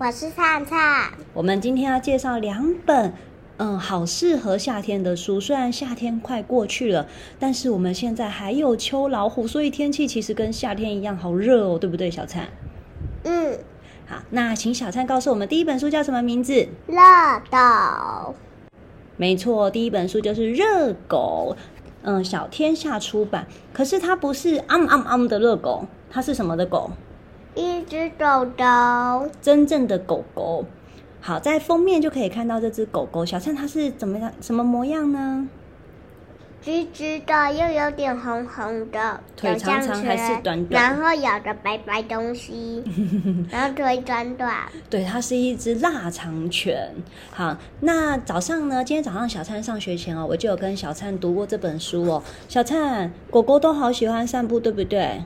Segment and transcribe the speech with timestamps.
[0.00, 1.10] 我是灿灿。
[1.34, 3.12] 我们今天要介绍两本，
[3.56, 5.40] 嗯，好适合夏天的书。
[5.40, 7.08] 虽然夏天快过去了，
[7.40, 12.46] 但是我们现在还有秋老虎，所以天气其实跟夏天一样好热哦，对不对，小灿？
[13.24, 13.58] 嗯。
[14.06, 16.54] 好，那请小灿告诉我们，第一本书叫什么名字？
[16.86, 16.96] 热
[17.50, 18.36] 狗。
[19.16, 21.56] 没错，第一本书就是《热狗》，
[22.02, 23.48] 嗯，小天下出版。
[23.72, 26.88] 可是它不是“昂昂昂”的热狗，它是什么的狗？
[27.58, 30.64] 一只狗狗，真正的狗狗。
[31.20, 33.26] 好，在封面就可以看到这只狗狗。
[33.26, 34.32] 小灿它是怎么样？
[34.40, 35.48] 什么模样呢？
[36.62, 40.80] 直直的，又有点红红的，腿长长还是短短？
[40.80, 42.84] 然后咬着白白东西，
[43.50, 44.54] 然后腿短短。
[44.88, 46.94] 对，它是一只腊肠犬。
[47.32, 48.84] 好，那早上呢？
[48.84, 52.22] 今天早上小灿上学前哦，我就有跟小灿读过这本书哦。
[52.48, 55.24] 小灿，狗狗都好喜欢散步，对不对？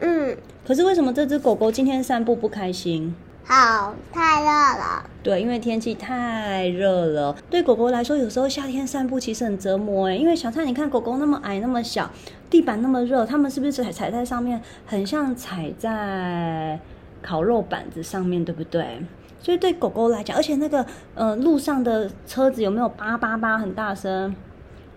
[0.00, 0.36] 嗯。
[0.66, 3.14] 可是为什么这只狗狗今天散步不开心？
[3.46, 5.04] 好，太热了。
[5.22, 7.36] 对，因为天气太热了。
[7.50, 10.16] 对狗狗来说，有时候夏天散步其实很折磨诶。
[10.16, 12.10] 因为小灿，你看狗狗那么矮那么小，
[12.48, 16.80] 地板那么热，它们是不是踩踩在上面，很像踩在
[17.20, 19.02] 烤肉板子上面，对不对？
[19.42, 24.34] 所以对狗狗来讲，而且那个呃路上的车子有没有叭叭叭很大声？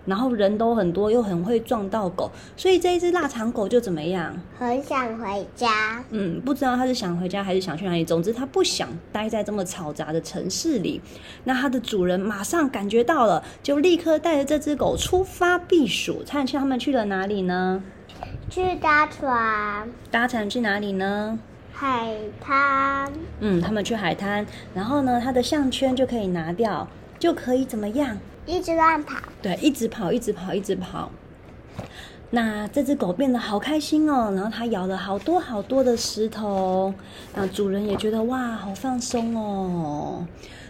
[0.08, 4.34] 然后人都很多，又很会撞到狗，所以这一只腊肠狗就怎么样？
[4.58, 6.02] 很想回家。
[6.10, 8.04] 嗯，不知道它是想回家还是想去哪里。
[8.04, 11.00] 总之，它不想待在这么嘈杂的城市里。
[11.44, 16.22] 那它的主人马上感觉到了，就立刻带着这只狗出发避暑。
[16.24, 17.82] 灿灿他们去了哪里呢？
[18.48, 19.88] 去搭船。
[20.10, 21.38] 搭船去哪里呢？
[21.72, 23.12] 海滩。
[23.40, 24.46] 嗯，他们去海滩。
[24.74, 26.88] 然后呢，它的项圈就可以拿掉，
[27.18, 28.16] 就可以怎么样？
[28.48, 31.10] 一直乱跑，对，一直跑，一直跑，一直跑。
[32.30, 36.92] 那这只狗变得好开心哦，然后它咬了好多好多的石头，
[37.34, 40.26] 那主人也觉得哇，好放松哦。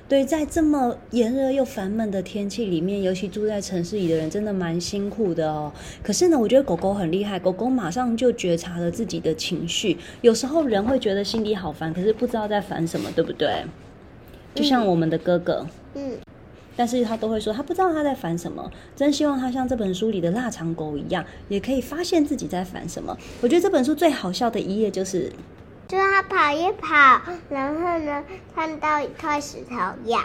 [0.09, 5.71] 对，在这么炎热又烦闷的天气里面，尤其住在城市里的人，真的蛮辛苦的哦。
[6.03, 9.97] 可是呢，我觉得狗狗很厉害，狗狗马上就觉察了自己的情绪。
[10.21, 13.65] 有时候人会觉得心里好烦，可是不知道在烦什么，对不对？
[14.55, 16.11] 就像我们的哥哥，嗯。
[16.13, 16.19] 嗯
[16.79, 18.71] 但是他都会说，他不知道他在烦什么。
[18.95, 23.19] 真希望他像这本书里的腊肠狗一样，也可以发现自己在烦什么。
[23.41, 25.33] 我觉得这本书最好笑的一页就是，
[25.89, 28.23] 就是他跑一跑，然后呢，
[28.55, 29.75] 看到一块石头
[30.05, 30.21] 咬，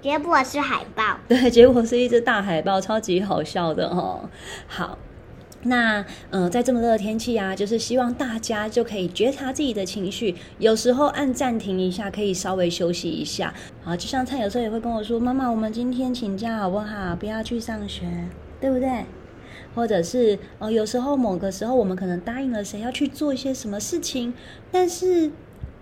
[0.00, 1.18] 结果是海豹。
[1.28, 4.30] 对，结果是一只大海豹，超级好笑的哦。
[4.66, 4.96] 好。
[5.64, 13.52] 那呃，在这么热的天气啊，就是希望大家就可以觉察自己的情绪，有时候按暂停一下，可以稍微休息一下。
[13.82, 17.16] 好，就像灿有时候也会跟我说：“妈妈，我们今天请假好不好？
[17.16, 18.06] 不要去上学，
[18.60, 19.04] 对不对？”
[19.74, 24.32] 或者是哦、呃，有时候某个时候我们可能答应了谁要去做一些什么事情，
[24.70, 25.30] 但是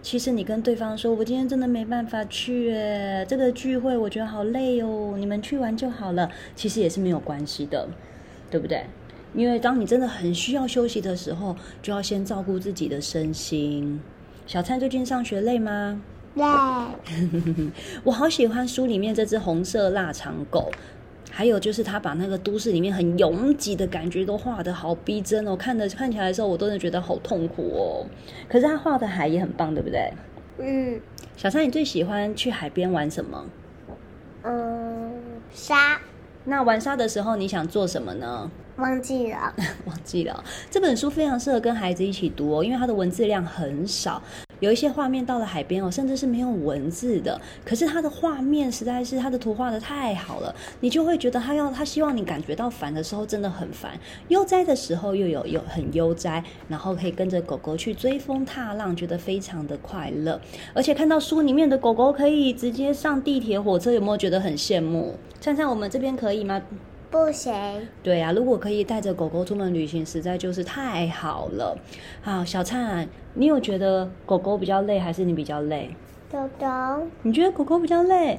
[0.02, 2.70] 其实你跟对方说：“我今天真的没办法去，
[3.28, 7.88] 这个聚会我觉得好累哦，你们去玩就好了。”其实也是没有关系的，
[8.50, 8.86] 对不对？
[9.36, 14.00] 因为当你真的很需要休息的时候，就要先照顾自己的身心。
[14.46, 16.00] 小灿最近上学累吗？
[16.34, 16.44] 累。
[18.02, 20.70] 我好喜欢书里面这只红色腊肠狗，
[21.30, 28.06] 还有就是他把那个都市里面很拥挤的感觉都画得好逼真哦，看的看起来的时候我都能觉得好痛苦哦。
[28.48, 30.12] 可是他画的海也很棒，对不对？
[30.58, 31.00] 嗯。
[31.36, 33.44] 小灿，你最喜欢去海边玩什么？
[34.44, 35.12] 嗯，
[35.52, 36.00] 沙。
[36.44, 38.50] 那玩沙的时候，你想做什么呢？
[38.76, 39.54] 忘记了，
[39.86, 40.44] 忘记了。
[40.70, 44.22] 这本书非常适合跟孩子一起读哦，因为它的文字量很少，
[44.60, 47.40] 有一些画面到了海边哦，甚至是没有文字的。
[47.64, 53.98] 可是它的画面实在是，它的图画得太好了，你就会觉得他要他希望你感觉到烦的时候真的很烦，
[54.28, 60.38] 悠哉的时候又有有很悠哉，然后可以跟着狗狗去追风踏浪，觉得非常的快乐。
[60.74, 65.16] 而且看到书里面的狗狗可以直接上地铁火车，有没有觉得很羡慕？
[65.40, 66.60] 灿灿，我们这边可以吗？
[67.10, 67.52] 不行。
[68.02, 71.76] 对呀、啊，如果可以带着狗狗出门旅行，实在就是太好了。
[72.22, 75.94] 好，小灿，你有觉得狗狗比较累，还是你比较累？
[76.30, 76.66] 狗狗。
[77.22, 78.38] 你觉得狗狗比较累？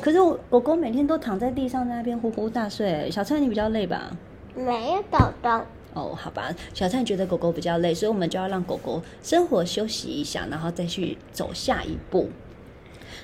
[0.00, 3.10] 可是我狗狗每天都躺在地上，在那边呼呼大睡。
[3.10, 4.10] 小灿，你比较累吧？
[4.54, 5.48] 没有狗狗。
[5.94, 6.50] 哦，好吧。
[6.74, 12.28] 小灿觉得狗狗比较累，所以我们就要让狗狗生活休息一下，然后再去走下一步。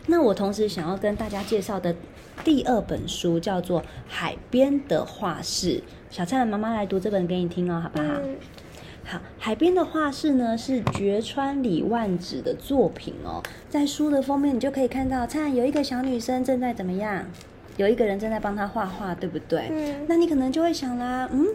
[0.07, 1.95] 那我同时想要跟大家介绍的
[2.45, 5.79] 第二本书叫做《海边的画室》，
[6.11, 8.09] 小灿妈妈来读这本给你听哦，好不好？
[8.23, 8.37] 嗯、
[9.05, 17.25] 好，《海边的画室》呢是绝川里万子的作品哦，在书的封面你就可以看到，灿有一个小女生正在怎么样？
[17.77, 19.69] 有一个人正在帮她画画，对不对？
[19.71, 20.05] 嗯。
[20.09, 21.47] 那你可能就会想啦，嗯，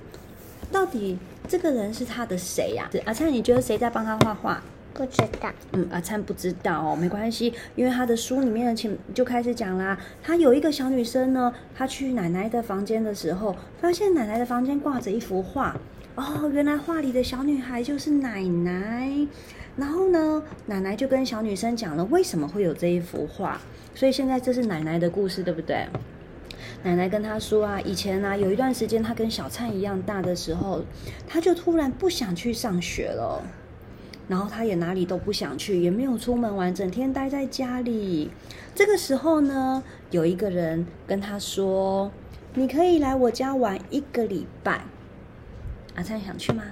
[0.71, 2.89] 到底这个人是她的谁呀？
[3.05, 4.63] 阿灿，你觉得谁在帮她画画？
[4.97, 9.95] 不知道，嗯，阿灿不知道哦，没关系，因为他的书里面的前就开始讲啦。
[10.23, 15.77] 他有一个小女生呢，她去奶奶的房间的时候，发现奶奶的房间挂着一幅画，
[16.15, 19.27] 哦，原来画里的小女孩就是奶奶。
[19.75, 23.61] 然后呢，奶奶就跟小女生讲了为什么会有这一幅画，
[23.93, 25.85] 所以现在这是奶奶的故事，对不对？
[26.81, 30.81] 奶奶跟她说啊，以前啊有一段时间她跟小灿一样大的时候，
[31.27, 33.43] 她就突然不想去上学了。
[34.27, 38.29] 然后他也哪里都不想去，也没有出门玩，整天待在家里。
[38.75, 42.11] 这个时候呢，有一个人跟他说
[42.55, 44.85] ：“你可以来我家玩一个礼拜。”
[45.95, 46.63] 阿灿想去吗？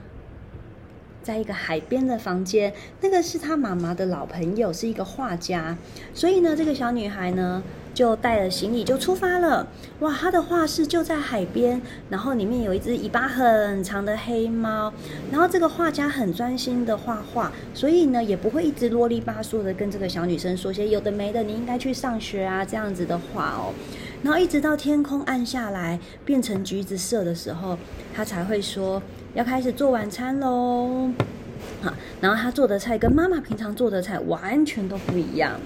[1.24, 2.72] 在一个海边的房间，
[3.02, 5.76] 那个是他妈妈的老朋友，是一个画家。
[6.14, 7.64] 所以呢，这个小女孩呢，
[7.96, 9.66] 就带了行李就出发了。
[10.02, 14.94] 哇，他的画室就在海边，然后里面有一只尾巴很长的黑猫。
[15.32, 23.74] 然后这个画家很专心的画画，所以呢也不会一直啰里吧嗦的跟这个小女生说些有的没的，你应该去上学啊这样子的话哦。
[24.22, 27.78] 然后一直到天空暗下来，变成橘子色的时候，
[28.14, 29.02] 他才会说
[29.34, 31.10] 要开始做晚餐喽。
[31.82, 35.58] 好，然后他做的菜跟妈妈平常做的菜完全都不一样。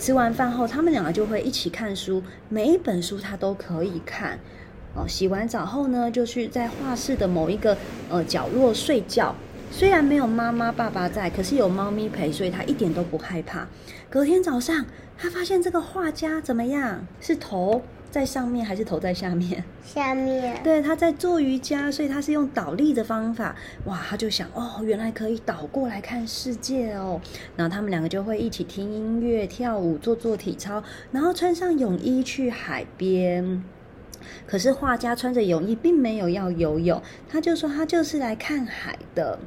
[0.00, 4.38] 吃完饭后，他们两个就会一起看书，每一本书他都可以看。
[4.94, 7.76] 哦，洗完澡后呢，就去在画室的某一个
[8.08, 9.34] 呃角落睡觉。
[9.70, 13.68] 虽然没有妈妈爸爸在，可是有猫咪陪，所以他一点都不害怕。
[14.08, 14.86] 隔天早上，
[15.18, 17.06] 他发现这个画家怎么样？
[17.20, 17.82] 是头。
[18.10, 19.62] 在上面还是头在下面？
[19.84, 20.60] 下面。
[20.64, 23.54] 对，他在做瑜伽，所以他是用倒立的方法。
[23.84, 27.20] 哇，他就想，哦，原来可以倒过来看世界哦。
[27.56, 33.62] 然后他们两个就会一起听音乐、跳舞、做做体操，然后穿上泳衣去海边。
[34.46, 39.38] 可是画家穿着泳衣，并没有要游泳，他就说他就是来看海的，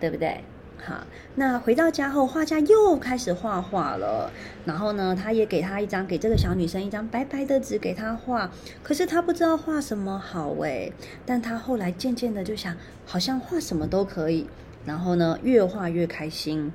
[0.00, 0.42] 对不对？
[0.84, 1.06] 哈，
[1.36, 4.30] 那回到家后，画家又开始画画了。
[4.64, 8.50] 然后呢，他也给他一张，给这个小女生一张白白的纸，给她画。
[8.82, 10.92] 可是她不知道画什么好诶，
[11.24, 12.76] 但她后来渐渐的就想，
[13.06, 14.48] 好像画什么都可以。
[14.84, 16.72] 然后呢，越画越开心。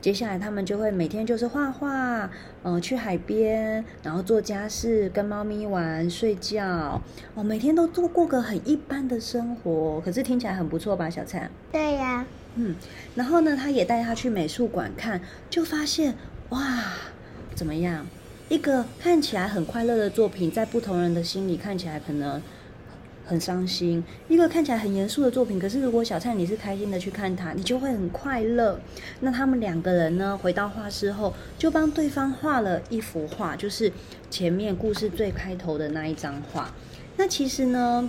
[0.00, 2.24] 接下来他们就会每天就是画画，
[2.62, 7.00] 嗯、呃，去海边，然后做家事，跟猫咪玩，睡觉。
[7.34, 10.00] 哦，每天都度过个很一般的生活。
[10.04, 11.50] 可是听起来很不错吧，小灿？
[11.72, 12.24] 对呀。
[12.54, 12.74] 嗯，
[13.14, 16.14] 然后呢，他也带他去美术馆看，就发现
[16.50, 16.94] 哇，
[17.54, 18.06] 怎么样？
[18.48, 22.40] 一个看起来很快乐的作品，在不同人的心里看起来可能
[23.28, 28.80] 很伤心；一个看起来很严肃的作品，可是如果小灿你是开心的去看它，你就会很快乐。
[29.20, 33.92] 那他们两个人呢，回到画室后，就帮对方画了一幅画，就是
[34.30, 36.74] 前面故事最开头的那一张画。
[37.18, 38.08] 那其实呢，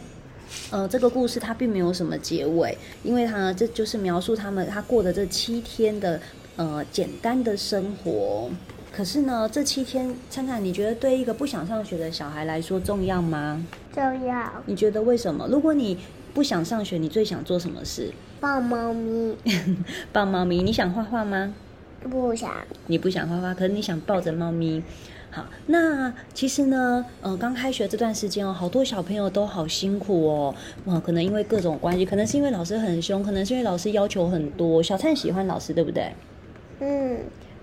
[0.71, 6.19] 呃，这个故事它并没有什么结尾，因为它，这就是描述他们他过的这七天的
[6.55, 8.49] 呃简单的生活。
[8.91, 13.65] 可是呢，这七天，灿灿，你觉得对一个不想上学的小孩来说重要吗？
[13.93, 14.51] 重要。
[14.65, 15.47] 你觉得为什么？
[15.47, 15.97] 如果你
[16.33, 18.11] 不想上学，你最想做什么事？
[18.39, 19.35] 抱猫咪。
[20.11, 20.61] 抱猫咪。
[20.63, 21.53] 你想画画吗？
[22.09, 22.51] 不想。
[22.87, 24.81] 你不想画画，可是你想抱着猫咪。
[25.31, 30.55] 好，那其实呢，呃，刚开学这段时间哦，好多小朋友都好辛苦哦，
[30.85, 34.81] 哇，可能因为各种关系，可能是因为老师很凶，可能是因为老师要求很多。
[34.81, 36.11] 小灿喜欢老师，对不对？
[36.79, 37.19] 嗯，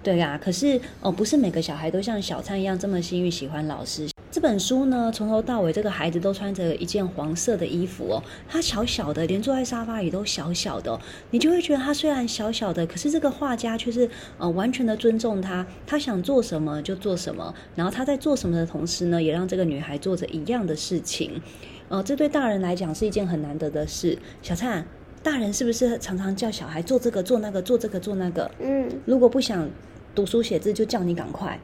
[0.06, 0.38] 对呀。
[0.40, 4.08] 可是哦，不是每个小孩都像小灿一样这么幸运，喜欢老师。
[4.30, 8.22] 这本书呢，从头到尾，这个孩子都穿着一件黄色的衣服哦。
[8.48, 11.00] 他小小的，连坐在沙发里都小小的哦。
[11.32, 14.08] 你就会觉得他虽然小小的，可是这个画家却是
[14.38, 15.66] 呃完全的尊重他。
[15.84, 21.42] 他想做什么就做什么，然后他在做什么的同时呢，也让这个女孩做着一样的事情。
[21.88, 24.16] 呃，这对大人来讲是一件很难得的事。
[24.42, 24.86] 小灿，
[25.22, 28.50] 大人是不是常常叫小孩做这个做那个做这个做那个？
[28.60, 28.86] 嗯。
[29.06, 29.66] 如果不想
[30.16, 31.60] 读书写字，就叫你赶快。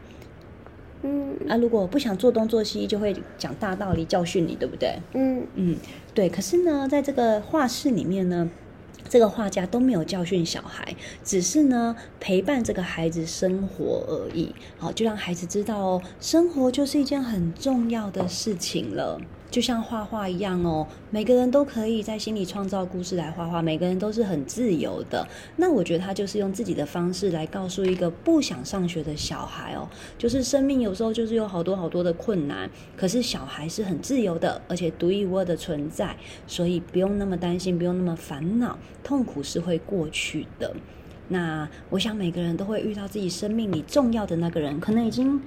[1.03, 5.01] 嗯啊，如果不想做东做西，就会讲大道理教训你，对不对？
[5.15, 5.77] 嗯嗯，
[6.15, 6.29] 对。
[6.29, 8.49] 可是呢，在这个画室里面呢，
[9.09, 10.95] 这个画家都没有教训小孩，
[11.25, 14.55] 只是呢陪伴这个孩子生活而已。
[14.79, 19.21] 好，就让孩子知道哦，生活就是一件很重要的事情了。
[19.53, 25.29] 就像画画一样哦，每个人都可以在心里创造故事来画画，每个人都是很自由的。
[25.57, 36.17] 那我觉得他就是用自己的方式来告诉一个不想上学的小孩哦，就是生命有时候就是有好多好多的困难，可是小孩是很自由的，而且独一无二的存在，
[36.47, 40.75] 所以不用那么担心，不用那么烦恼，痛苦是会过去的。
[41.29, 45.39] 那我想每个人都会遇到自己生命里重要的那个人，可能已经。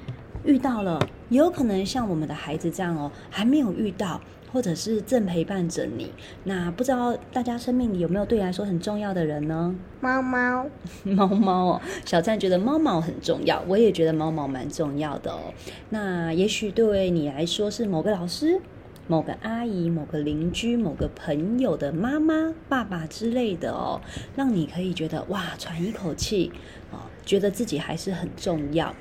[0.46, 1.00] 遇到了，
[1.30, 4.22] 也有可能像我们的孩子这样哦，还没有遇到，
[4.54, 6.12] 或者是正陪伴着你。
[6.44, 9.76] 那不知道大家生命里有没有对你来说很重要的人呢？
[10.00, 10.68] 猫猫，
[11.04, 15.54] 猫猫哦，小赞觉得猫猫很重要，我也觉得猫猫蛮重要的哦。
[15.90, 18.62] 那也许对你来说是某个老师、
[19.08, 24.00] 某个阿姨、某个邻居、某个朋友的妈妈、爸爸之类的哦，
[24.36, 26.52] 让你可以觉得哇，喘一口气
[26.92, 28.94] 哦，觉得自己还是很重要。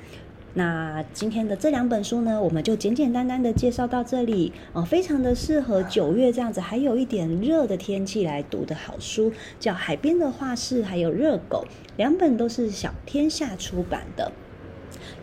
[0.57, 11.65] 那今天的这两本书呢，我们就简简单单的介绍到这里哦，非常的适合九月这样子还有一点热的天气来读的好书，叫《海边的画室》还有《热狗》，
[11.97, 14.31] 两本都是小天下出版的。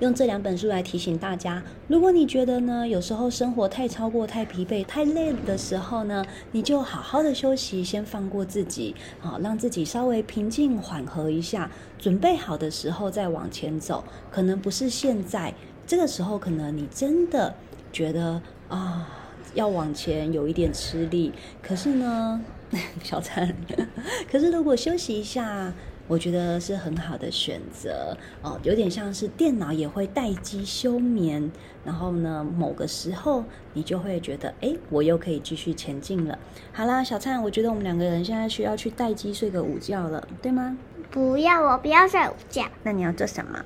[0.02, 14.02] 用这两本书来提醒大家，如果你觉得呢，有时候生活太超过、太疲惫、太累的时候呢，你就好好的休息，先放过自己，好让自己稍微平静缓和一下，准备好的时候再往前走。
[14.28, 15.54] 可能不是现在，
[15.86, 17.54] 这个时候可能你真的
[17.92, 19.08] 觉得啊，
[19.54, 21.32] 要往前有一点吃力。
[21.62, 22.40] 可是呢，
[23.04, 23.54] 小陈，
[24.28, 25.72] 可是如果休息一下。
[26.08, 31.50] 我觉得是很好的选择哦，有点像是电脑也会待机休眠，
[31.84, 36.38] 然后呢，某个时候你就会觉得，哎，我又可以继续前进了。
[36.72, 40.76] 好啦，小灿，我觉得我们两个人现在需要去待机睡个午觉了，对吗？
[41.10, 42.64] 不要，我不要睡午觉。
[42.82, 43.64] 那你要做什么？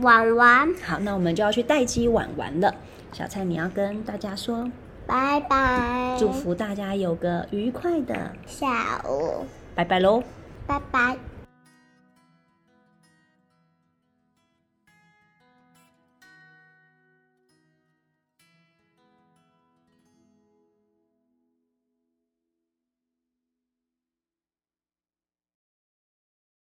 [0.00, 0.74] 玩玩。
[0.82, 2.74] 好，那我们就要去待机玩玩了。
[3.12, 4.70] 小灿，你要跟大家说
[5.06, 10.22] 拜拜，祝福大家有个愉快的下午，拜拜喽，
[10.66, 11.33] 拜拜。